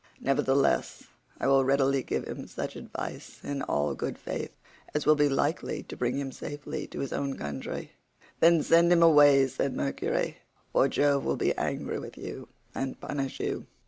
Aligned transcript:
Nevertheless 0.19 1.03
I 1.39 1.45
will 1.45 1.63
readily 1.63 2.01
give 2.01 2.25
him 2.27 2.47
such 2.47 2.75
advice, 2.75 3.37
in 3.43 3.61
all 3.61 3.93
good 3.93 4.17
faith, 4.17 4.49
as 4.95 5.05
will 5.05 5.13
be 5.13 5.29
likely 5.29 5.83
to 5.83 5.95
bring 5.95 6.17
him 6.17 6.31
safely 6.31 6.87
to 6.87 7.01
his 7.01 7.13
own 7.13 7.37
country." 7.37 7.91
"Then 8.39 8.63
send 8.63 8.91
him 8.91 9.03
away," 9.03 9.45
said 9.45 9.75
Mercury, 9.75 10.37
"or 10.73 10.87
Jove 10.87 11.23
will 11.23 11.37
be 11.37 11.55
angry 11.55 11.99
with 11.99 12.17
you 12.17 12.47
and 12.73 12.99
punish 12.99 13.39
you". 13.39 13.67